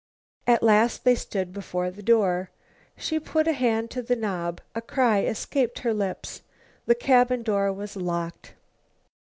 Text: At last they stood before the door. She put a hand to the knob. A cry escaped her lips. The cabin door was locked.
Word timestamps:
At 0.47 0.63
last 0.63 1.03
they 1.03 1.13
stood 1.13 1.53
before 1.53 1.91
the 1.91 2.01
door. 2.01 2.49
She 2.97 3.19
put 3.19 3.47
a 3.47 3.53
hand 3.53 3.91
to 3.91 4.01
the 4.01 4.15
knob. 4.15 4.59
A 4.73 4.81
cry 4.81 5.21
escaped 5.21 5.77
her 5.81 5.93
lips. 5.93 6.41
The 6.87 6.95
cabin 6.95 7.43
door 7.43 7.71
was 7.71 7.95
locked. 7.95 8.55